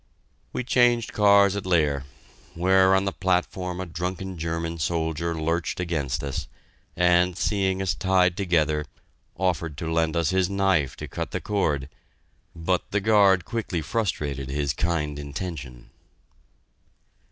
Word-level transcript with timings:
We 0.51 0.63
changed 0.63 1.13
cars 1.13 1.55
at 1.55 1.63
Leer, 1.67 2.05
where 2.55 2.95
on 2.95 3.05
the 3.05 3.11
platform 3.11 3.79
a 3.79 3.85
drunken 3.85 4.35
German 4.35 4.79
soldier 4.79 5.39
lurched 5.39 5.79
against 5.79 6.23
us, 6.23 6.47
and, 6.95 7.37
seeing 7.37 7.83
us 7.83 7.93
tied 7.93 8.35
together, 8.35 8.85
offered 9.37 9.77
to 9.77 9.93
lend 9.93 10.15
us 10.17 10.31
his 10.31 10.49
knife 10.49 10.95
to 10.95 11.07
cut 11.07 11.29
the 11.29 11.39
cord, 11.39 11.87
but 12.55 12.89
the 12.89 12.99
guard 12.99 13.45
quickly 13.45 13.83
frustrated 13.83 14.49
his 14.49 14.73
kind 14.73 15.19
intention. 15.19 15.91